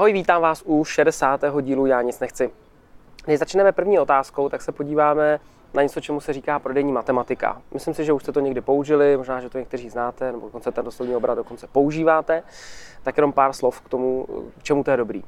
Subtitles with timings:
[0.00, 1.40] Ahoj, vítám vás u 60.
[1.60, 2.50] dílu Já nic nechci.
[3.26, 5.40] Než začneme první otázkou, tak se podíváme
[5.74, 7.62] na něco, čemu se říká prodejní matematika.
[7.74, 10.72] Myslím si, že už jste to někdy použili, možná, že to někteří znáte, nebo dokonce
[10.72, 12.42] ten doslovný obrat dokonce používáte.
[13.02, 14.26] Tak jenom pár slov k tomu,
[14.58, 15.22] k čemu to je dobrý.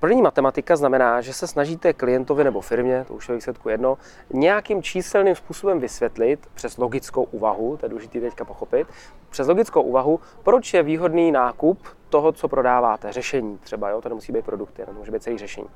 [0.00, 3.98] Prodejní matematika znamená, že se snažíte klientovi nebo firmě, to už je výsledku jedno,
[4.32, 8.88] nějakým číselným způsobem vysvětlit přes logickou úvahu, to je důležité teďka pochopit,
[9.30, 14.32] přes logickou úvahu, proč je výhodný nákup toho, co prodáváte, řešení třeba, jo, to nemusí
[14.32, 15.68] být produkty, to může být celý řešení.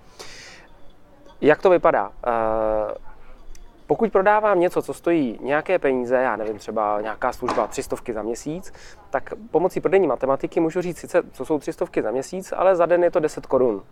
[1.41, 2.12] Jak to vypadá?
[2.27, 2.95] Eh,
[3.87, 8.73] pokud prodávám něco, co stojí nějaké peníze, já nevím, třeba nějaká služba 300 za měsíc,
[9.11, 13.05] tak pomocí prodejní matematiky můžu říct sice, co jsou 300 za měsíc, ale za den
[13.05, 13.83] je to 10 korun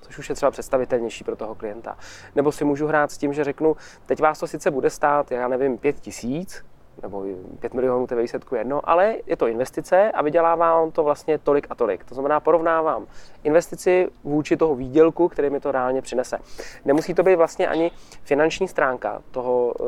[0.00, 1.96] což už je třeba představitelnější pro toho klienta.
[2.34, 5.48] Nebo si můžu hrát s tím, že řeknu, teď vás to sice bude stát, já
[5.48, 6.64] nevím, 5 tisíc,
[7.02, 7.24] nebo
[7.60, 11.38] 5 milionů, to je výsledku jedno, ale je to investice a vydělává on to vlastně
[11.38, 12.04] tolik a tolik.
[12.04, 13.06] To znamená, porovnávám
[13.44, 16.38] investici vůči toho výdělku, který mi to reálně přinese.
[16.84, 17.90] Nemusí to být vlastně ani
[18.22, 19.84] finanční stránka toho, eh,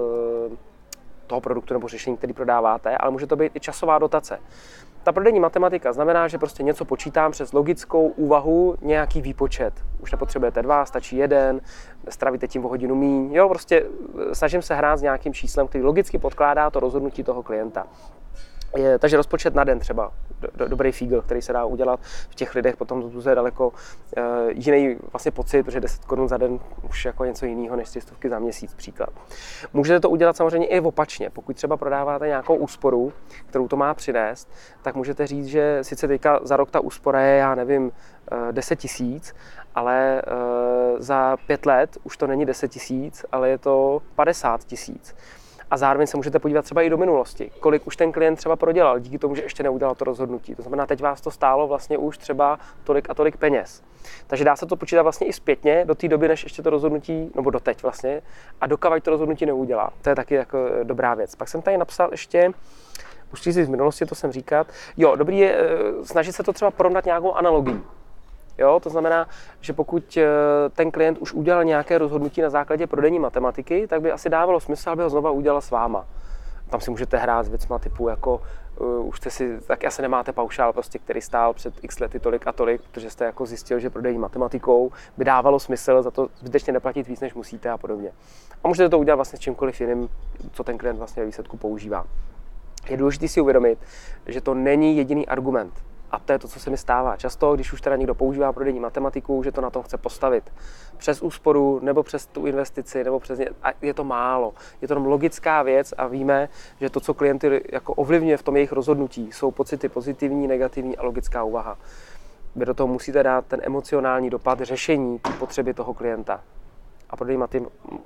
[1.26, 4.38] toho produktu nebo řešení, který prodáváte, ale může to být i časová dotace.
[5.02, 9.74] Ta prodejní matematika znamená, že prostě něco počítám přes logickou úvahu, nějaký výpočet.
[10.00, 11.60] Už nepotřebujete dva, stačí jeden,
[12.08, 13.32] stravíte tím o hodinu míň.
[13.32, 13.86] Jo, prostě
[14.30, 17.86] eh, snažím se hrát s nějakým číslem, který logicky podkládá to rozhodnutí toho klienta.
[18.76, 22.34] Je, takže rozpočet na den třeba, do, do, dobrý fígl, který se dá udělat v
[22.34, 27.04] těch lidech, potom zbuzuje daleko uh, jiný vlastně pocit, protože 10 korun za den už
[27.04, 29.10] jako něco jiného než 300 za měsíc příklad.
[29.72, 31.30] Můžete to udělat samozřejmě i opačně.
[31.30, 33.12] Pokud třeba prodáváte nějakou úsporu,
[33.46, 34.48] kterou to má přinést,
[34.82, 37.92] tak můžete říct, že sice teďka za rok ta úspora je, já nevím,
[38.52, 39.34] 10 tisíc,
[39.74, 45.14] ale uh, za pět let už to není 10 tisíc, ale je to 50 tisíc
[45.72, 48.98] a zároveň se můžete podívat třeba i do minulosti, kolik už ten klient třeba prodělal
[48.98, 50.54] díky tomu, že ještě neudělal to rozhodnutí.
[50.54, 53.82] To znamená, teď vás to stálo vlastně už třeba tolik a tolik peněz.
[54.26, 57.30] Takže dá se to počítat vlastně i zpětně do té doby, než ještě to rozhodnutí,
[57.34, 58.22] nebo do teď vlastně,
[58.60, 59.90] a dokavať to rozhodnutí neudělá.
[60.02, 61.34] To je taky jako eh, dobrá věc.
[61.34, 62.52] Pak jsem tady napsal ještě,
[63.32, 64.66] už si z minulosti to jsem říkat.
[64.96, 67.80] Jo, dobrý je eh, snažit se to třeba porovnat nějakou analogii.
[68.58, 69.26] Jo, to znamená,
[69.60, 70.26] že pokud eh,
[70.70, 74.90] ten klient už udělal nějaké rozhodnutí na základě prodejní matematiky, tak by asi dávalo smysl,
[74.90, 76.06] aby ho znova udělal s váma.
[76.70, 78.42] Tam si můžete hrát s věcma typu jako
[78.80, 82.46] uh, už jste si, tak asi nemáte paušál, prostě, který stál před x lety tolik
[82.46, 86.72] a tolik, protože jste jako zjistil, že prodejní matematikou by dávalo smysl za to zbytečně
[86.72, 88.12] neplatit víc, než musíte a podobně.
[88.64, 90.08] A můžete to udělat vlastně s čímkoliv jiným,
[90.52, 92.04] co ten klient vlastně ve výsledku používá.
[92.88, 93.78] Je důležité si uvědomit,
[94.26, 95.72] že to není jediný argument.
[96.12, 97.16] A to je to, co se mi stává.
[97.16, 100.52] Často, když už teda někdo používá prodejní matematiku, že to na tom chce postavit.
[100.96, 104.54] Přes úsporu, nebo přes tu investici, nebo přes ně, a je to málo.
[104.82, 106.48] Je to logická věc a víme,
[106.80, 111.02] že to, co klienty jako ovlivňuje v tom jejich rozhodnutí, jsou pocity pozitivní, negativní a
[111.02, 111.78] logická úvaha.
[112.56, 116.40] Vy do toho musíte dát ten emocionální dopad řešení potřeby toho klienta.
[117.10, 117.16] A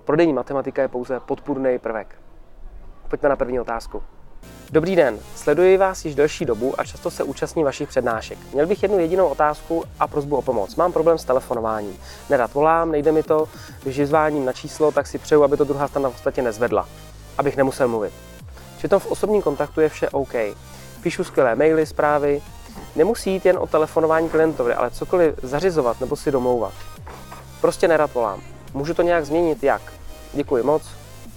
[0.05, 2.17] prodejní matematika je pouze podpůrný prvek.
[3.09, 4.03] Pojďme na první otázku.
[4.71, 8.39] Dobrý den, sleduji vás již delší dobu a často se účastní vašich přednášek.
[8.53, 10.77] Měl bych jednu jedinou otázku a prozbu o pomoc.
[10.77, 11.97] Mám problém s telefonováním.
[12.31, 13.49] Nerad volám, nejde mi to,
[13.83, 16.89] když vyzváním na číslo, tak si přeju, aby to druhá strana v podstatě nezvedla,
[17.39, 18.13] abych nemusel mluvit.
[18.79, 20.35] Přitom v osobním kontaktu je vše OK.
[21.03, 22.43] Píšu skvělé maily, zprávy,
[22.97, 26.73] nemusí jít jen o telefonování klientovi, ale cokoliv zařizovat nebo si domlouvat.
[27.61, 28.43] Prostě nerad volám.
[28.75, 29.63] Můžu to nějak změnit?
[29.63, 29.83] Jak?
[30.33, 30.83] Děkuji moc.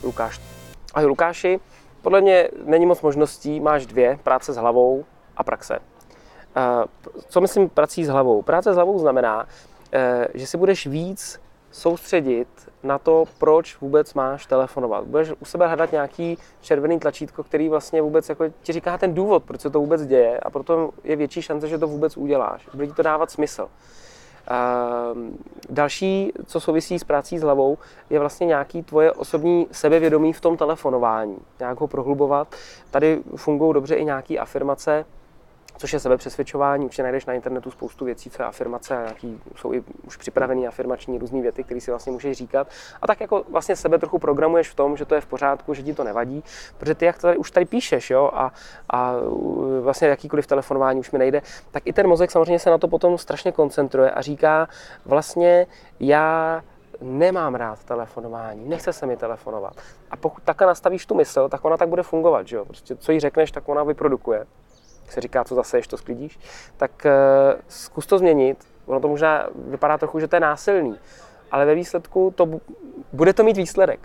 [0.04, 0.40] Lukáš.
[0.94, 1.60] Ahoj Lukáši,
[2.02, 5.06] podle mě není moc možností, máš dvě, práce s hlavou
[5.38, 5.80] a praxe.
[6.56, 8.42] Eh, co myslím prací s hlavou?
[8.42, 9.48] Práce s hlavou znamená,
[9.94, 12.48] eh, že si budeš víc soustředit
[12.84, 15.04] na to, proč vůbec máš telefonovat.
[15.04, 19.44] Budeš u sebe hledat nějaký červený tlačítko, který vlastně vůbec jako ti říká ten důvod,
[19.44, 22.68] proč se to vůbec děje a proto je větší šance, že to vůbec uděláš.
[22.74, 23.70] Bude ti to dávat smysl.
[24.50, 25.38] Ehm,
[25.70, 27.78] další, co souvisí s prací s hlavou,
[28.10, 31.38] je vlastně nějaký tvoje osobní sebevědomí v tom telefonování.
[31.60, 32.56] Nějak ho prohlubovat.
[32.92, 35.06] Tady fungují dobře i nějaké afirmace,
[35.80, 36.86] což je sebepřesvědčování.
[36.86, 40.68] Určitě najdeš na internetu spoustu věcí, co je afirmace, a jaký jsou i už připravené
[40.68, 42.68] afirmační různé věty, které si vlastně můžeš říkat.
[43.02, 45.84] A tak jako vlastně sebe trochu programuješ v tom, že to je v pořádku, že
[45.84, 46.44] ti to nevadí,
[46.78, 48.52] protože ty, jak to tady, už tady píšeš, jo, a,
[48.90, 49.14] a
[49.82, 51.42] vlastně jakýkoliv telefonování už mi nejde,
[51.72, 54.68] tak i ten mozek samozřejmě se na to potom strašně koncentruje a říká
[55.06, 55.68] vlastně
[56.00, 56.62] já
[57.02, 59.74] nemám rád telefonování, nechce se mi telefonovat.
[60.12, 62.66] A pokud takhle nastavíš tu mysl, tak ona tak bude fungovat, že jo?
[62.66, 64.46] Prostě co jí řekneš, tak ona vyprodukuje
[65.14, 66.40] se říká, co zase to sklidíš,
[66.78, 68.68] tak uh, zkus to změnit.
[68.86, 70.96] Ono to možná vypadá trochu, že to je násilný,
[71.52, 72.48] ale ve výsledku to
[73.14, 74.00] bude to mít výsledek.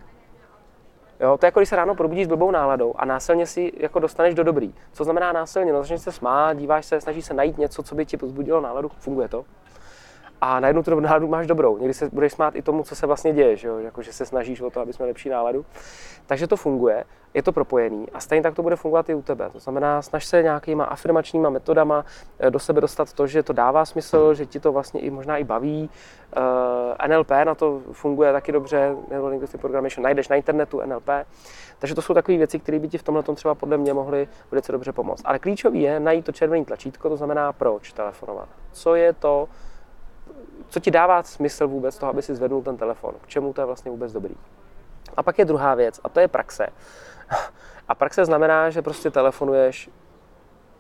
[1.21, 3.99] Jo, to je jako když se ráno probudíš s blbou náladou a násilně si jako
[3.99, 4.75] dostaneš do dobrý.
[4.93, 5.73] Co znamená násilně?
[5.73, 8.91] No, začneš se smát, díváš se, snažíš se najít něco, co by ti pozbudilo náladu,
[8.99, 9.45] funguje to
[10.47, 11.79] a najednou tu náladu máš dobrou.
[11.79, 13.79] Někdy se budeš smát i tomu, co se vlastně děje, že, jo?
[13.79, 15.65] Jako, že se snažíš o to, aby jsme lepší náladu.
[16.27, 17.05] Takže to funguje,
[17.35, 19.51] je to propojený a stejně tak to bude fungovat i u tebe.
[19.53, 22.05] To znamená, snaž se nějakýma afirmačníma metodama
[22.39, 25.37] eh, do sebe dostat to, že to dává smysl, že ti to vlastně i možná
[25.37, 25.91] i baví.
[26.37, 31.09] Eh, NLP na to funguje taky dobře, Neuro Linguistic Programmation, najdeš na internetu NLP.
[31.79, 34.73] Takže to jsou takové věci, které by ti v tomhle třeba podle mě mohly velice
[34.73, 35.23] dobře pomoct.
[35.25, 38.49] Ale klíčový je najít to červené tlačítko, to znamená proč telefonovat.
[38.73, 39.49] Co je to,
[40.75, 43.65] co ti dává smysl vůbec toho, aby si zvednul ten telefon, k čemu to je
[43.65, 44.35] vlastně vůbec dobrý.
[45.17, 46.67] A pak je druhá věc, a to je praxe.
[47.89, 49.91] A praxe znamená, že prostě telefonuješ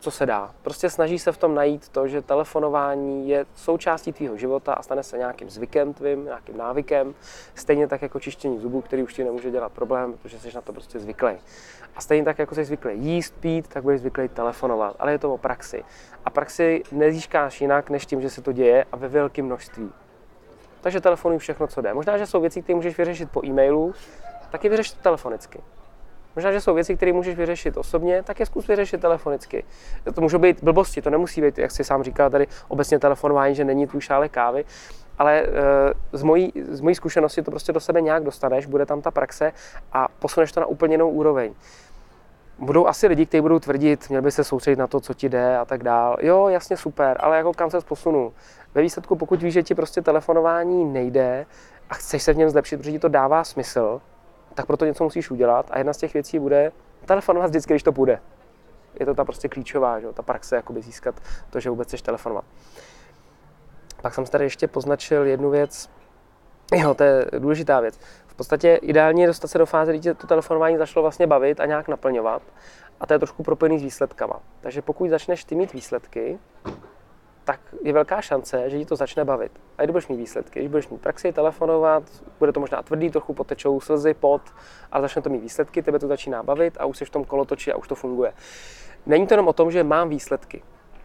[0.04, 0.50] co se dá.
[0.62, 5.02] Prostě snaží se v tom najít to, že telefonování je součástí tvýho života a stane
[5.02, 7.14] se nějakým zvykem tvým, nějakým návykem,
[7.54, 10.72] stejně tak jako čištění zubů, který už ti nemůže dělat problém, protože jsi na to
[10.72, 11.32] prostě zvyklý.
[11.96, 15.34] A stejně tak, jako jsi zvyklý jíst, pít, tak budeš zvyklý telefonovat, ale je to
[15.34, 15.84] o praxi.
[16.24, 19.92] A praxi nezískáš jinak, než tím, že se to děje a ve velkém množství.
[20.80, 21.94] Takže telefonuj všechno, co jde.
[21.94, 23.94] Možná, že jsou věci, které můžeš vyřešit po e-mailu,
[24.50, 25.60] tak je vyřeš to telefonicky.
[26.36, 29.64] Možná, že jsou věci, které můžeš vyřešit osobně, tak je zkus vyřešit telefonicky.
[30.14, 33.64] To můžou být blbosti, to nemusí být, jak si sám říkal tady obecně telefonování, že
[33.64, 34.64] není tvůj šále kávy,
[35.18, 35.48] ale e,
[36.12, 39.52] z mojí, z mojí zkušenosti to prostě do sebe nějak dostaneš, bude tam ta praxe
[39.92, 41.54] a posuneš to na úplně jinou úroveň.
[42.58, 45.58] Budou asi lidi, kteří budou tvrdit, měl by se soustředit na to, co ti jde
[45.58, 46.16] a tak dál.
[46.20, 48.32] Jo, jasně, super, ale jako kam se posunu?
[48.74, 51.46] Ve výsledku, pokud víš, že ti prostě telefonování nejde
[51.90, 54.00] a chceš se v něm zlepšit, protože ti to dává smysl,
[54.54, 56.72] tak proto něco musíš udělat a jedna z těch věcí bude
[57.04, 58.20] telefonovat vždycky, když to půjde.
[59.00, 60.12] Je to ta prostě klíčová, že?
[60.12, 61.14] ta praxe, jakoby získat
[61.50, 62.44] to, že vůbec chceš telefonovat.
[64.02, 65.90] Pak jsem tady ještě poznačil jednu věc,
[66.74, 67.98] jo, to je důležitá věc.
[68.26, 71.66] V podstatě ideálně je dostat se do fáze, kdy to telefonování začalo vlastně bavit a
[71.66, 72.42] nějak naplňovat.
[73.00, 74.40] A to je trošku propojený s výsledkama.
[74.60, 76.38] Takže pokud začneš ty mít výsledky,
[77.44, 79.52] tak je velká šance, že ti to začne bavit.
[79.78, 82.02] A když budeš mít výsledky, když budeš mít praxi, telefonovat,
[82.38, 84.42] bude to možná tvrdý, trochu potečou slzy, pot,
[84.92, 87.72] ale začne to mít výsledky, tebe to začíná bavit a už jsi v tom kolotoči
[87.72, 88.32] a už to funguje.
[89.06, 90.62] Není to jenom o tom, že mám výsledky.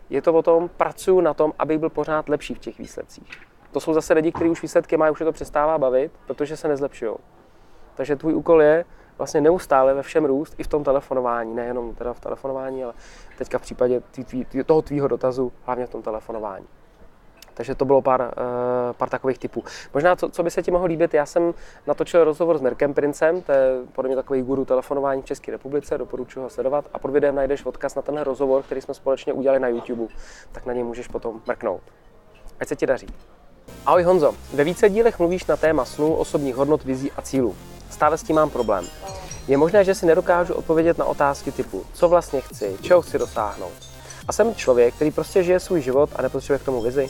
[0.10, 3.30] Je to o tom, pracuji na tom, abych byl pořád lepší v těch výsledcích.
[3.72, 6.68] To jsou zase lidi, kteří už výsledky mají, už je to přestává bavit, protože se
[6.68, 7.16] nezlepšují.
[7.96, 8.86] Takže tvůj úkol je
[9.20, 12.94] vlastně neustále ve všem růst, i v tom telefonování, nejenom teda v telefonování, ale
[13.38, 16.66] teďka v případě tý, tý, toho tvýho dotazu, hlavně v tom telefonování.
[17.54, 19.64] Takže to bylo pár, uh, pár takových typů.
[19.94, 21.54] Možná, co, co by se ti mohlo líbit, já jsem
[21.88, 25.98] natočil rozhovor s Mirkem Princem, to je podle mě takový guru telefonování v České republice,
[25.98, 29.60] doporučuji ho sledovat a pod videem najdeš odkaz na tenhle rozhovor, který jsme společně udělali
[29.60, 30.14] na YouTube,
[30.52, 31.82] tak na něj můžeš potom mrknout.
[32.60, 33.08] Ať se ti daří.
[33.86, 37.56] Ahoj Honzo, ve více dílech mluvíš na téma snů, osobních hodnot, vizí a cílů.
[37.90, 38.86] Stále s tím mám problém.
[39.48, 43.74] Je možné, že si nedokážu odpovědět na otázky typu, co vlastně chci, čeho chci dosáhnout.
[44.28, 47.10] A jsem člověk, který prostě žije svůj život a nepotřebuje k tomu vizi.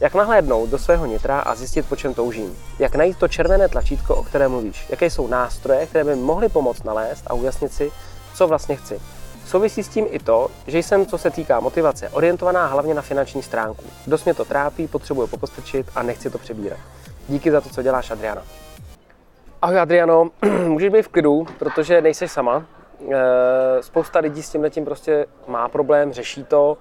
[0.00, 2.56] Jak nahlédnout do svého nitra a zjistit, po čem toužím?
[2.78, 4.86] Jak najít to červené tlačítko, o kterém mluvíš?
[4.88, 7.92] Jaké jsou nástroje, které by mohly pomoct nalézt a ujasnit si,
[8.34, 9.00] co vlastně chci?
[9.46, 13.42] Souvisí s tím i to, že jsem, co se týká motivace, orientovaná hlavně na finanční
[13.42, 13.84] stránku.
[14.06, 16.78] Dost mě to trápí, potřebuji popostrčit a nechci to přebírat.
[17.28, 18.42] Díky za to, co děláš, Adriana.
[19.62, 20.30] Ahoj Adriano,
[20.68, 22.64] můžeš být v klidu, protože nejseš sama.
[23.10, 26.78] Eh, spousta lidí s tím prostě má problém, řeší to,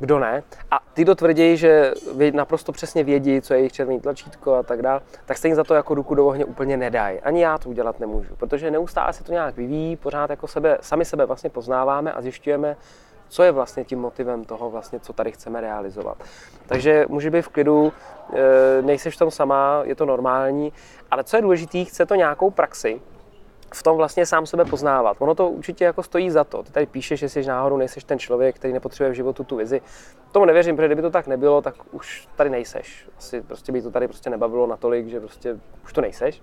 [0.00, 0.42] kdo ne.
[0.70, 1.92] A ty to tvrdí, že
[2.32, 5.74] naprosto přesně vědí, co je jejich červený tlačítko a tak dále, tak stejně za to
[5.74, 7.20] jako ruku do ohně úplně nedají.
[7.20, 11.04] Ani já to udělat nemůžu, protože neustále se to nějak vyvíjí, pořád jako sebe, sami
[11.04, 12.76] sebe vlastně poznáváme a zjišťujeme,
[13.28, 16.16] co je vlastně tím motivem toho, vlastně, co tady chceme realizovat.
[16.66, 17.92] Takže může být v klidu,
[18.32, 20.72] e, nejseš v tom sama, je to normální,
[21.10, 23.00] ale co je důležité, chce to nějakou praxi,
[23.74, 25.16] v tom vlastně sám sebe poznávat.
[25.20, 26.62] Ono to určitě jako stojí za to.
[26.62, 29.82] Ty tady píšeš, že jsi náhodou nejseš ten člověk, který nepotřebuje v životu tu vizi.
[30.32, 33.08] Tomu nevěřím, protože kdyby to tak nebylo, tak už tady nejseš.
[33.18, 36.42] Asi prostě by to tady prostě nebavilo natolik, že prostě už to nejseš.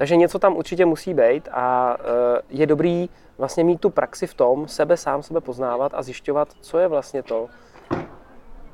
[0.00, 4.34] Takže něco tam určitě musí být a eh, je dobrý vlastně mít tu praxi v
[4.34, 7.48] tom, sebe sám sebe poznávat a zjišťovat, co je vlastně to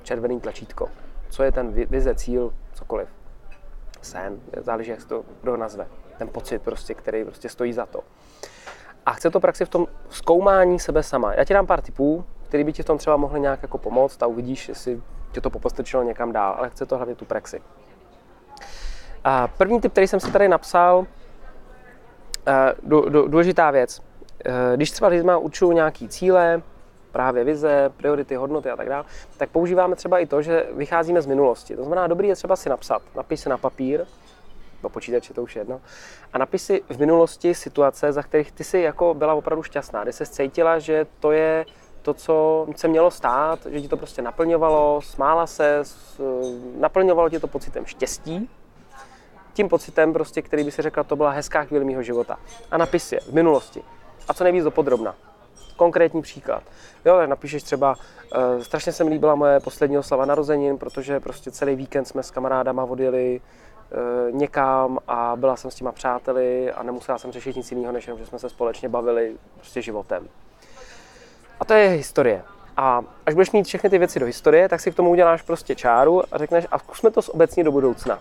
[0.03, 0.89] červený tlačítko.
[1.31, 3.09] Co je ten vize, cíl, cokoliv.
[4.03, 5.87] Sen, záleží, jak se to kdo nazve
[6.19, 8.01] ten pocit, prostě, který prostě stojí za to.
[9.07, 11.35] A chce to praxi v tom zkoumání sebe sama.
[11.35, 14.23] Já ti dám pár tipů, který by ti v tom třeba mohly nějak jako pomoct
[14.23, 15.03] a uvidíš, jestli
[15.33, 17.61] tě to popostrčilo někam dál, ale chce to hlavně tu praxi.
[19.29, 21.07] A první tip, který jsem si tady napsal,
[22.47, 22.75] eh,
[23.27, 24.03] důležitá věc.
[24.45, 26.63] Eh, když třeba lidma učují nějaký cíle,
[27.13, 29.05] právě vize, priority, hodnoty a tak dále,
[29.37, 31.77] tak používáme třeba i to, že vycházíme z minulosti.
[31.77, 34.05] To znamená, dobrý je třeba si napsat, napiš si na papír,
[34.83, 35.81] do počítače, to už je jedno.
[36.33, 40.13] A napiš si v minulosti situace, za kterých ty si jako byla opravdu šťastná, kdy
[40.13, 41.67] se cítila, že to je
[42.03, 45.83] to, co se mělo stát, že ti to prostě naplňovalo, smála se,
[46.79, 48.51] naplňovalo ti to pocitem štěstí,
[49.57, 52.39] tím pocitem, prostě, který by si řekla, to byla hezká chvíle mého života.
[52.71, 53.83] A napis je v minulosti.
[54.29, 55.15] A co nejvíc do podrobna.
[55.77, 56.63] Konkrétní příklad.
[57.05, 57.95] Jo, napíšeš třeba,
[58.57, 62.31] uh, strašně se mi líbila moje poslední oslava narozenin, protože prostě celý víkend jsme s
[62.31, 67.73] kamarádama odjeli uh, někam a byla jsem s těma přáteli a nemusela jsem řešit nic
[67.73, 70.29] jiného, než jenom, že jsme se společně bavili prostě životem.
[71.61, 72.43] A to je historie.
[72.77, 75.75] A až budeš mít všechny ty věci do historie, tak si k tomu uděláš prostě
[75.75, 78.19] čáru a řekneš, a zkusme to obecně do budoucna.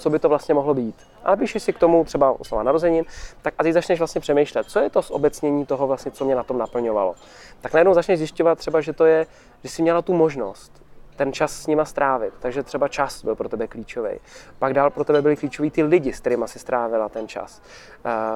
[0.00, 0.94] Co by to vlastně mohlo být?
[1.24, 3.04] A napíšeš si k tomu třeba oslava narozenin,
[3.42, 6.42] tak a ty začneš vlastně přemýšlet, co je to zobecnění toho vlastně, co mě na
[6.42, 7.14] tom naplňovalo.
[7.60, 9.26] Tak najednou začneš zjišťovat třeba, že to je,
[9.62, 10.82] že jsi měla tu možnost
[11.16, 12.34] ten čas s nima strávit.
[12.40, 14.10] Takže třeba čas byl pro tebe klíčový.
[14.58, 17.62] Pak dál pro tebe byli klíčoví ty lidi, s kterými si strávila ten čas.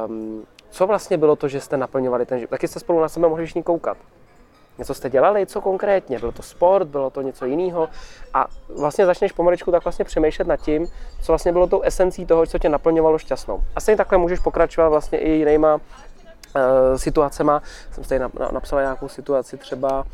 [0.07, 2.51] Um, co vlastně bylo to, že jste naplňovali ten život?
[2.51, 3.97] Taky jste spolu na sebe mohli všichni koukat.
[4.79, 6.19] Něco jste dělali, co konkrétně?
[6.19, 7.89] Bylo to sport, bylo to něco jiného?
[8.35, 10.87] A vlastně začneš pomaličku tak vlastně přemýšlet nad tím,
[11.23, 13.61] co vlastně bylo tou esencí toho, co tě naplňovalo šťastnou.
[13.77, 15.81] A stejně takhle můžeš pokračovat vlastně i jinýma uh,
[16.97, 17.63] situacema.
[17.91, 18.21] Jsem tady
[18.53, 20.05] napsal nějakou situaci, třeba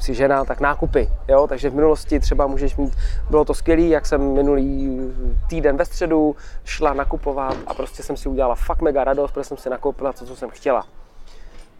[0.00, 1.08] si žena, tak nákupy.
[1.28, 1.46] Jo?
[1.46, 2.94] Takže v minulosti třeba můžeš mít,
[3.30, 5.00] bylo to skvělé, jak jsem minulý
[5.48, 9.56] týden ve středu šla nakupovat a prostě jsem si udělala fakt mega radost, protože jsem
[9.56, 10.84] si nakoupila to, co jsem chtěla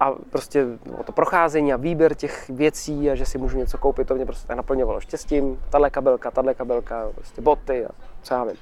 [0.02, 0.66] a prostě
[0.98, 4.26] o to procházení a výběr těch věcí a že si můžu něco koupit, to mě
[4.26, 5.62] prostě tak naplňovalo štěstím.
[5.70, 7.88] Tahle kabelka, tahle kabelka, prostě boty a
[8.22, 8.56] co já vím.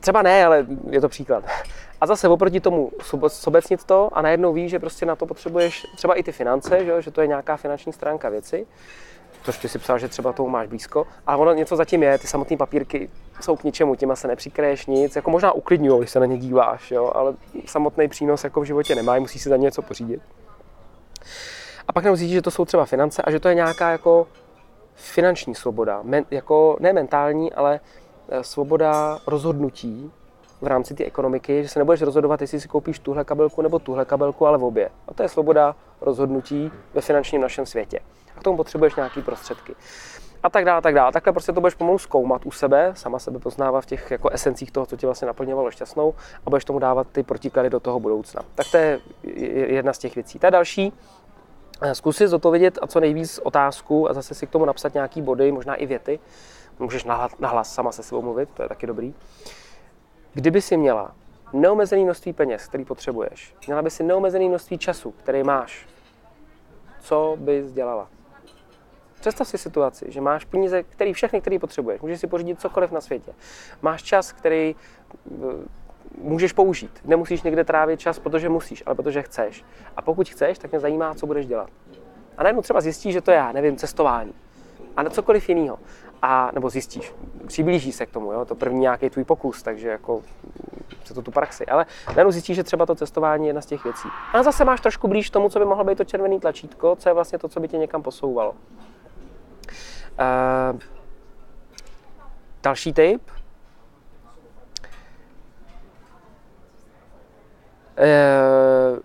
[0.00, 1.44] Třeba ne, ale je to příklad.
[2.00, 2.90] A zase oproti tomu
[3.28, 7.02] sobecnit to a najednou víš, že prostě na to potřebuješ třeba i ty finance, že,
[7.02, 8.66] že to je nějaká finanční stránka věci
[9.42, 12.26] což ty si psal, že třeba tomu máš blízko, ale ono něco zatím je, ty
[12.26, 16.26] samotné papírky jsou k ničemu, těma se nepřikraješ nic, jako možná uklidňují, když se na
[16.26, 17.34] ně díváš, jo, ale
[17.66, 20.22] samotný přínos jako v životě nemá, musí si za ně něco pořídit.
[21.88, 24.26] A pak nemusíš, že to jsou třeba finance a že to je nějaká jako
[24.94, 27.80] finanční svoboda, men, jako ne mentální, ale
[28.28, 30.12] eh, svoboda rozhodnutí
[30.62, 34.04] v rámci té ekonomiky, že se nebudeš rozhodovat, jestli si koupíš tuhle kabelku nebo tuhle
[34.04, 34.90] kabelku, ale v obě.
[35.08, 38.00] A to je svoboda rozhodnutí ve finančním našem světě
[38.42, 39.74] k tomu potřebuješ nějaké prostředky.
[40.42, 41.12] A tak dále, a tak dále.
[41.12, 44.70] Takhle prostě to budeš pomalu zkoumat u sebe, sama sebe poznávat v těch jako esencích
[44.70, 46.14] toho, co tě vlastně naplňovalo šťastnou
[46.46, 48.42] a budeš tomu dávat ty protiklady do toho budoucna.
[48.54, 49.00] Tak to je
[49.66, 50.38] jedna z těch věcí.
[50.38, 50.92] Ta další,
[51.82, 55.22] eh, zkus si zodpovědět a co nejvíc otázku a zase si k tomu napsat nějaký
[55.22, 56.18] body, možná i věty.
[56.78, 59.14] Můžeš nahlas, nahlas sama se sebou mluvit, to je taky dobrý.
[60.34, 61.14] Kdyby si měla
[61.52, 65.86] neomezené množství peněz, který potřebuješ, měla by si neomezené množství času, který máš,
[67.00, 68.08] co bys dělala?
[69.20, 72.00] Představ si situaci, že máš peníze, který všechny, který potřebuješ.
[72.00, 73.32] Můžeš si pořídit cokoliv na světě.
[73.82, 75.34] Máš čas, který eh,
[76.18, 77.00] můžeš použít.
[77.04, 79.64] Nemusíš někde trávit čas, protože musíš, ale protože chceš.
[79.96, 81.70] A pokud chceš, tak mě zajímá, co budeš dělat.
[82.36, 84.32] A najednou třeba zjistíš, že to je já, nevím, cestování.
[84.96, 85.78] A na cokoliv jiného.
[86.22, 87.14] A nebo zjistíš,
[87.46, 88.44] přiblíží se k tomu, jo?
[88.44, 90.22] to první nějaký tvůj pokus, takže jako
[91.04, 91.66] se to tu praxi.
[91.66, 94.08] Ale najednou zjistíš, že třeba to cestování je jedna z těch věcí.
[94.32, 97.12] A zase máš trošku blíž tomu, co by mohlo být to červené tlačítko, co je
[97.12, 98.50] vlastně to, co by tě někam posouvalo.
[98.50, 98.56] Uh,
[102.62, 103.22] další tip.
[107.98, 108.98] Uh,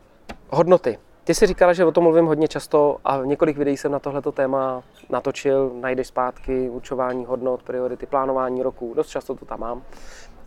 [0.50, 1.00] hodnoty.
[1.28, 4.32] Ty jsi říkala, že o tom mluvím hodně často a několik videí jsem na tohleto
[4.32, 5.72] téma natočil.
[5.74, 8.94] Najdeš zpátky určování hodnot, priority, plánování roku.
[8.94, 9.84] Dost často to tam mám.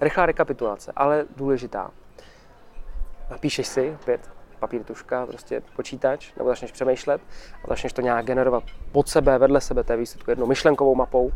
[0.01, 1.91] Rychlá rekapitulace, ale důležitá.
[3.31, 7.21] Napíšeš si opět papír, tuška, prostě počítač, nebo začneš přemýšlet
[7.65, 11.33] a začneš to nějak generovat pod sebe, vedle sebe té výsledku jednou myšlenkovou mapou.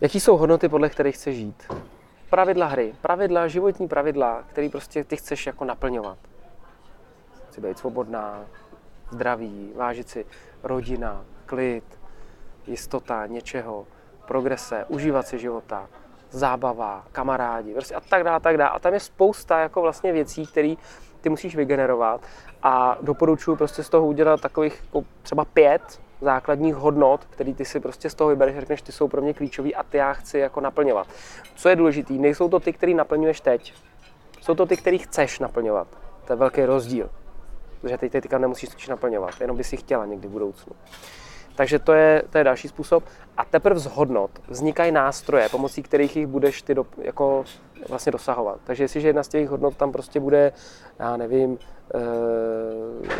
[0.00, 1.72] Jaký jsou hodnoty, podle kterých chceš žít?
[2.30, 6.18] Pravidla hry, pravidla, životní pravidla, které prostě ty chceš jako naplňovat.
[7.52, 8.44] Chci být svobodná,
[9.10, 10.26] zdraví, vážit si
[10.62, 11.84] rodina, klid,
[12.66, 13.86] jistota něčeho,
[14.26, 15.88] progrese, užívat si života,
[16.30, 18.70] zábava, kamarádi, prostě a tak dále, a tak dále.
[18.70, 20.74] A tam je spousta jako vlastně věcí, které
[21.20, 22.20] ty musíš vygenerovat
[22.62, 27.80] a doporučuji prostě z toho udělat takových jako třeba pět základních hodnot, který ty si
[27.80, 30.60] prostě z toho vybereš, řekneš, ty jsou pro mě klíčový a ty já chci jako
[30.60, 31.06] naplňovat.
[31.54, 33.74] Co je důležité, nejsou to ty, který naplňuješ teď.
[34.40, 35.88] Jsou to ty, který chceš naplňovat.
[36.24, 37.10] To je velký rozdíl.
[37.82, 40.72] Protože teď teďka nemusíš totiž naplňovat, jenom by si chtěla někdy v budoucnu.
[41.54, 43.04] Takže to je, to je další způsob.
[43.36, 47.44] A teprve z hodnot vznikají nástroje, pomocí kterých jich budeš ty do, jako
[47.88, 48.60] vlastně dosahovat.
[48.64, 50.52] Takže jestliže jedna z těch hodnot tam prostě bude,
[50.98, 51.58] já nevím,
[51.94, 51.98] e,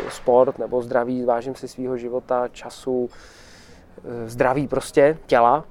[0.09, 3.09] sport nebo zdraví, vážím si svého života, času,
[4.05, 5.65] e, zdraví prostě těla,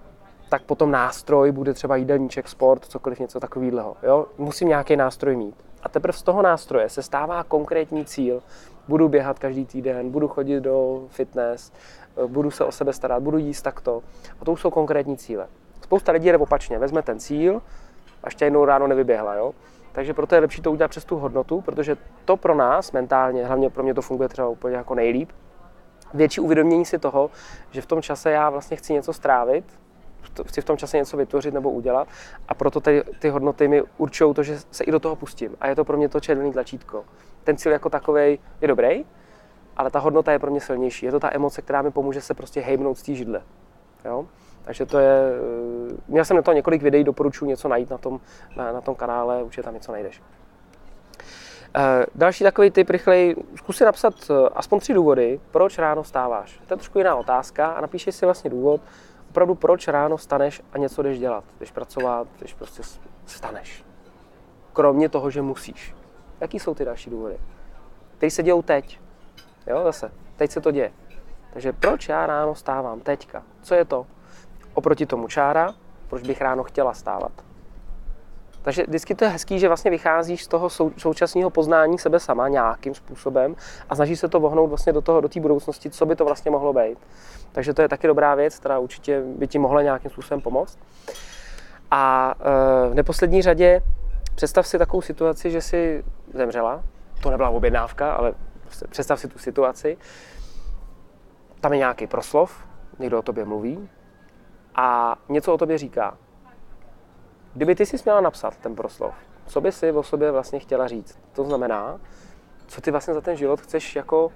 [0.48, 3.96] tak potom nástroj bude třeba jídelníček, sport, cokoliv něco takového.
[4.02, 4.26] Jo?
[4.38, 5.54] Musím nějaký nástroj mít.
[5.82, 8.42] A teprve z toho nástroje se stává konkrétní cíl.
[8.88, 11.72] Budu běhat každý týden, budu chodit do fitness,
[12.26, 14.02] budu se o sebe starat, budu jíst takto.
[14.40, 15.46] A to už jsou konkrétní cíle.
[15.82, 17.62] Spousta lidí jde opačně, vezme ten cíl
[18.24, 19.34] a ještě jednou ráno nevyběhla.
[19.34, 19.52] Jo?
[19.92, 23.70] Takže proto je lepší to udělat přes tu hodnotu, protože to pro nás mentálně, hlavně
[23.70, 25.30] pro mě to funguje třeba úplně jako nejlíp,
[26.14, 27.30] větší uvědomění si toho,
[27.70, 29.64] že v tom čase já vlastně chci něco strávit,
[30.46, 32.08] chci v tom čase něco vytvořit nebo udělat
[32.48, 35.56] a proto ty, ty hodnoty mi určují to, že se i do toho pustím.
[35.60, 37.04] A je to pro mě to červený tlačítko.
[37.44, 39.04] Ten cíl jako takový je dobrý,
[39.76, 41.06] ale ta hodnota je pro mě silnější.
[41.06, 43.42] Je to ta emoce, která mi pomůže se prostě hejbnout z té židle.
[44.04, 44.26] Jo?
[44.64, 45.32] Takže to je,
[45.90, 48.20] eh, měl jsem na to několik videí, doporučuji něco najít na tom,
[48.56, 50.22] na, na tom kanále, určitě tam něco najdeš.
[51.76, 56.60] Uh, další takový typ rychlej, zkus si napsat uh, aspoň tři důvody, proč ráno vstáváš.
[56.66, 58.80] To je trošku jiná otázka a napíšeš si vlastně důvod,
[59.32, 61.44] opravdu proč ráno staneš a něco jdeš dělat.
[61.60, 62.82] Jdeš pracovat, jdeš prostě
[63.26, 63.84] staneš.
[64.72, 65.94] Kromě toho, že musíš.
[66.40, 67.38] Jaký jsou ty další důvody?
[68.16, 69.00] Který se dějou teď.
[69.66, 70.12] Jo, zase.
[70.36, 70.92] Teď se to děje.
[71.52, 73.42] Takže proč já ráno stávám teďka?
[73.62, 74.06] Co je to?
[74.74, 75.74] Oproti tomu čára,
[76.08, 77.32] proč bych ráno chtěla stávat?
[78.62, 82.48] Takže vždycky to je hezký, že vlastně vycházíš z toho sou, současného poznání sebe sama
[82.48, 83.56] nějakým způsobem
[83.88, 86.50] a snažíš se to vohnout vlastně do toho, do té budoucnosti, co by to vlastně
[86.50, 86.98] mohlo být.
[87.52, 90.78] Takže to je taky dobrá věc, která určitě by ti mohla nějakým způsobem pomoct.
[91.90, 93.82] A e, v neposlední řadě
[94.34, 96.04] představ si takovou situaci, že jsi
[96.34, 96.82] zemřela.
[97.22, 99.96] To nebyla objednávka, ale prostě představ si tu situaci.
[101.60, 102.66] Tam je nějaký proslov,
[102.98, 103.88] někdo o tobě mluví
[104.74, 106.16] a něco o tobě říká.
[107.54, 109.14] Kdyby ty si směla napsat ten proslov,
[109.46, 111.18] co by si o sobě vlastně chtěla říct?
[111.32, 112.00] To znamená,
[112.66, 114.32] co ty vlastně za ten život chceš jako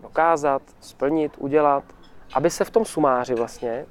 [0.00, 1.84] dokázat, splnit, udělat,
[2.34, 3.86] aby se v tom sumáři vlastně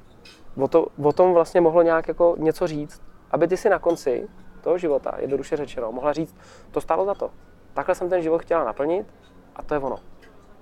[0.62, 4.28] o, to, o tom vlastně mohlo nějak jako něco říct, aby ty si na konci
[4.62, 6.36] toho života, jednoduše řečeno, mohla říct,
[6.72, 7.32] to stálo za to.
[7.74, 9.08] Takhle jsem ten život chtěla naplnit
[9.56, 10.00] a to je ono.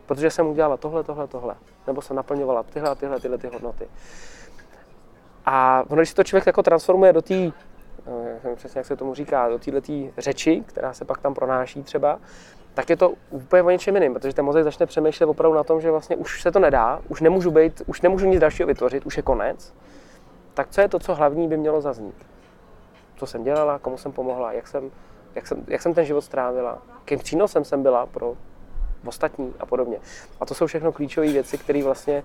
[0.05, 1.55] Protože jsem udělala tohle, tohle, tohle.
[1.87, 3.87] Nebo jsem naplňovala tyhle, tyhle, tyhle ty hodnoty.
[5.45, 7.51] A ono, když to člověk jako transformuje do té
[8.43, 12.19] nevím přesně, jak se tomu říká, do této řeči, která se pak tam pronáší třeba,
[12.73, 15.81] tak je to úplně o něčem jiným, protože ten mozek začne přemýšlet opravdu na tom,
[15.81, 19.17] že vlastně už se to nedá, už nemůžu být, už nemůžu nic dalšího vytvořit, už
[19.17, 19.73] je konec.
[20.53, 22.15] Tak co je to, co hlavní by mělo zaznít?
[23.15, 24.91] Co jsem dělala, komu jsem pomohla, jak jsem,
[25.35, 28.35] jak jsem, jak jsem ten život strávila, kým přínosem jsem byla pro
[29.05, 29.97] ostatní a podobně.
[30.39, 32.23] A to jsou všechno klíčové věci, které vlastně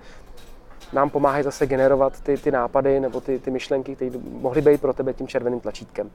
[0.93, 4.93] nám pomáhají zase generovat ty, ty nápady nebo ty, ty myšlenky, které mohly být pro
[4.93, 6.11] tebe tím červeným tlačítkem.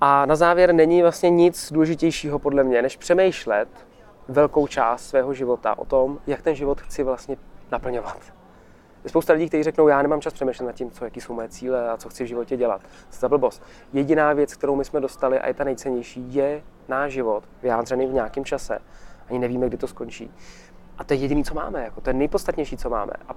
[0.00, 3.68] A na závěr není vlastně nic důležitějšího podle mě, než přemýšlet
[4.28, 7.36] velkou část svého života o tom, jak ten život chci vlastně
[7.72, 8.18] naplňovat.
[9.04, 11.48] Je spousta lidí, kteří řeknou, já nemám čas přemýšlet nad tím, co, jaký jsou moje
[11.48, 12.80] cíle a co chci v životě dělat.
[13.22, 13.62] Je blbost.
[13.92, 18.12] Jediná věc, kterou my jsme dostali a je ta nejcennější, je náš život vyjádřený v
[18.12, 18.78] nějakém čase.
[19.30, 20.30] Ani nevíme, kdy to skončí.
[20.98, 23.12] A to je jediné, co máme, jako, to je nejpodstatnější, co máme.
[23.28, 23.34] A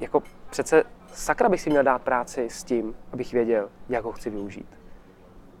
[0.00, 4.30] jako přece sakra bych si měl dát práci s tím, abych věděl, jak ho chci
[4.30, 4.78] využít.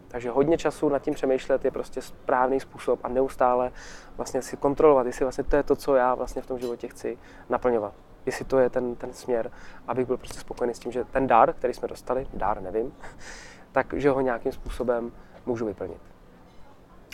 [0.08, 3.72] Takže hodně času nad tím přemýšlet je prostě správný způsob a neustále
[4.16, 7.18] vlastně si kontrolovat, jestli vlastně to je to, co já vlastně v tom životě chci
[7.48, 7.92] naplňovat.
[8.26, 9.50] Jestli to je ten, ten směr,
[9.88, 12.94] abych byl prostě spokojený s tím, že ten dar, který jsme dostali, dar nevím,
[13.72, 15.12] tak že ho nějakým způsobem
[15.46, 16.00] můžu vyplnit.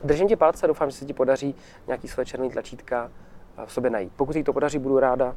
[0.04, 1.54] Držím ti palce, doufám, že se ti podaří
[1.86, 3.10] nějaký své černý tlačítka
[3.64, 4.12] v sobě najít.
[4.16, 5.36] Pokud jí to podaří, budu ráda,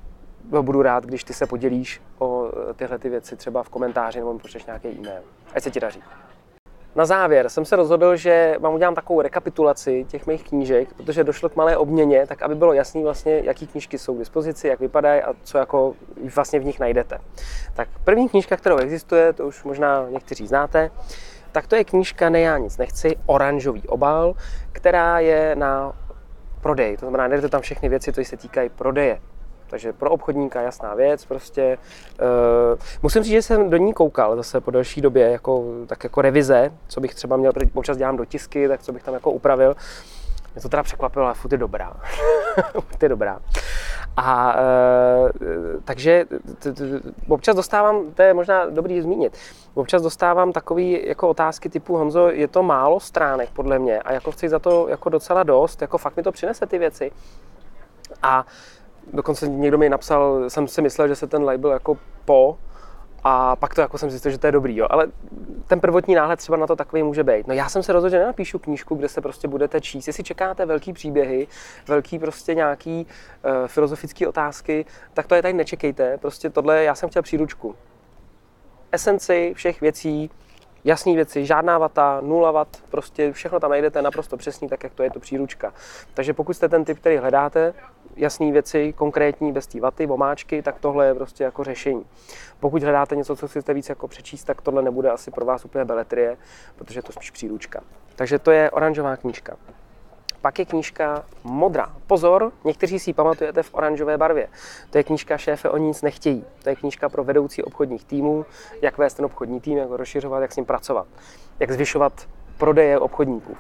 [0.51, 4.19] no, budu rád, když ty se podělíš o eh, tyhle ty věci třeba v komentáři
[4.19, 5.21] nebo mi pošleš nějaký e-mail.
[5.55, 6.03] Ať se ti daří.
[6.95, 11.49] Na závěr jsem se rozhodl, že vám udělám takovou rekapitulaci těch mých knížek, protože došlo
[11.49, 15.21] k malé obměně, tak aby bylo jasný vlastně, jaký knížky jsou k dispozici, jak vypadají
[15.21, 15.93] a co jako
[16.35, 17.17] vlastně v nich najdete.
[17.75, 20.91] Tak první knížka, kterou existuje, to už možná někteří znáte,
[21.51, 24.33] tak to je knížka Ne já nic nechci, oranžový obal,
[24.71, 25.93] která je na
[26.61, 26.97] prodej.
[26.97, 29.19] To znamená, najdete tam všechny věci, které se týkají prodeje.
[29.69, 31.77] Takže pro obchodníka jasná věc, prostě.
[32.21, 36.21] Uh, musím říct, že jsem do ní koukal zase po delší době, jako, tak jako
[36.21, 39.75] revize, co bych třeba měl, občas dělám dotisky, tak co bych tam jako upravil.
[40.53, 41.93] Mě to teda překvapilo, ale furt je dobrá.
[42.79, 43.39] furt je dobrá.
[44.17, 46.25] A e, takže
[46.59, 46.83] t, t,
[47.27, 49.37] občas dostávám, to je možná dobrý zmínit,
[49.73, 54.31] občas dostávám takové jako otázky typu Honzo, je to málo stránek podle mě a jako
[54.31, 57.11] chci za to jako docela dost, jako fakt mi to přinese ty věci.
[58.23, 58.45] A
[59.13, 62.57] dokonce někdo mi napsal, jsem si myslel, že se ten label jako po
[63.23, 64.87] a pak to jako jsem zjistil, že to je dobrý, jo.
[64.89, 65.07] Ale
[65.67, 67.47] ten prvotní náhled třeba na to takový může být.
[67.47, 70.07] No já jsem se rozhodl, že nenapíšu knížku, kde se prostě budete číst.
[70.07, 71.47] Jestli čekáte velký příběhy,
[71.87, 76.17] velký prostě nějaký uh, filozofické otázky, tak to je tady nečekejte.
[76.17, 77.75] Prostě tohle, já jsem chtěl příručku.
[78.91, 80.29] esenci všech věcí,
[80.83, 85.03] jasné věci, žádná vata, nula vat, prostě všechno tam najdete naprosto přesný, tak jak to
[85.03, 85.73] je to příručka.
[86.13, 87.73] Takže pokud jste ten typ, který hledáte,
[88.17, 92.05] jasné věci, konkrétní, bez té vaty, omáčky, tak tohle je prostě jako řešení.
[92.59, 95.85] Pokud hledáte něco, co chcete víc jako přečíst, tak tohle nebude asi pro vás úplně
[95.85, 96.37] beletrie,
[96.75, 97.81] protože je to spíš příručka.
[98.15, 99.57] Takže to je oranžová knížka.
[100.41, 101.95] Pak je knížka modrá.
[102.07, 104.47] Pozor, někteří si ji pamatujete v oranžové barvě.
[104.89, 106.45] To je knížka Šéfe o nic nechtějí.
[106.63, 108.45] To je knížka pro vedoucí obchodních týmů,
[108.81, 111.07] jak vést ten obchodní tým, jak ho rozšiřovat, jak s ním pracovat,
[111.59, 112.27] jak zvyšovat
[112.57, 113.57] prodeje obchodníků.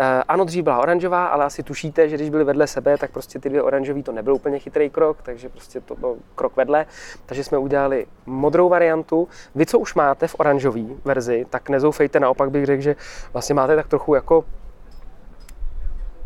[0.00, 3.38] Eh, ano, dřív byla oranžová, ale asi tušíte, že když byly vedle sebe, tak prostě
[3.38, 6.86] ty dvě oranžové to nebyl úplně chytrý krok, takže prostě to byl krok vedle.
[7.26, 9.28] Takže jsme udělali modrou variantu.
[9.54, 12.96] Vy, co už máte v oranžové verzi, tak nezoufejte, naopak bych řekl, že
[13.32, 14.44] vlastně máte tak trochu jako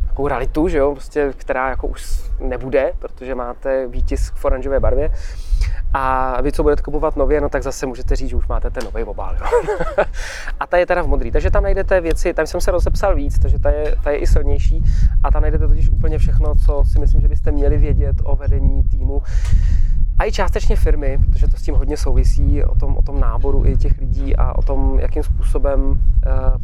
[0.08, 5.10] takovou realitu, že jo, prostě, která jako už nebude, protože máte výtisk v oranžové barvě.
[5.94, 8.84] A vy, co budete kupovat nově, no tak zase můžete říct, že už máte ten
[8.84, 9.34] nový obal.
[9.34, 9.74] Jo?
[10.60, 11.30] a ta je teda v modrý.
[11.30, 14.26] Takže tam najdete věci, tam jsem se rozepsal víc, takže ta je, ta je i
[14.26, 14.84] silnější.
[15.22, 18.82] A tam najdete totiž úplně všechno, co si myslím, že byste měli vědět o vedení
[18.82, 19.22] týmu
[20.18, 23.66] a i částečně firmy, protože to s tím hodně souvisí, o tom, o tom náboru
[23.66, 25.96] i těch lidí a o tom, jakým způsobem uh,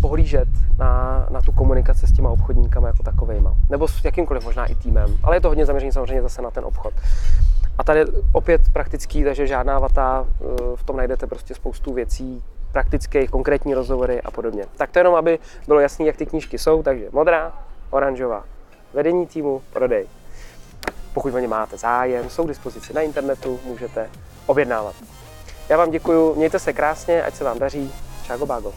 [0.01, 3.55] pohlížet na, na tu komunikaci s těma obchodníkama jako takovejma.
[3.71, 5.17] Nebo s jakýmkoliv možná i týmem.
[5.23, 6.95] Ale je to hodně zaměřené samozřejmě zase na ten obchod.
[7.79, 13.31] A tady opět praktický, takže žádná vata, uh, v tom najdete prostě spoustu věcí, praktických,
[13.31, 14.65] konkrétní rozhovory a podobně.
[14.77, 17.53] Tak to jenom, aby bylo jasné, jak ty knížky jsou, takže modrá,
[17.91, 18.45] oranžová,
[18.95, 20.07] vedení týmu, prodej.
[21.15, 24.11] Pokud o ně máte zájem, jsou k dispozici na internetu, můžete
[24.47, 24.95] objednávat.
[25.69, 27.93] Já vám děkuji, mějte se krásně, ať se vám daří.
[28.25, 28.73] Čago bago.